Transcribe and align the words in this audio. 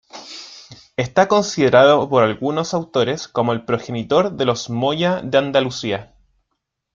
Está 0.97 1.27
considerado 1.27 2.09
por 2.09 2.23
algunos 2.23 2.73
autores 2.73 3.27
como 3.27 3.53
el 3.53 3.65
progenitor 3.65 4.31
de 4.31 4.45
los 4.45 4.67
Moya 4.71 5.21
de 5.21 5.37
Andalucía. 5.37 6.15